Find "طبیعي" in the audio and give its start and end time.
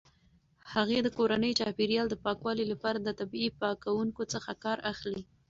3.19-3.49